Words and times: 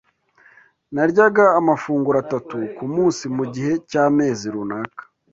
Naryaga 0.93 1.45
amafunguro 1.59 2.17
atatu 2.23 2.55
ku 2.75 2.83
munsi 2.93 3.23
mu 3.35 3.43
gihe 3.53 3.73
cy’amezi 3.89 4.47
runaka 4.55 5.03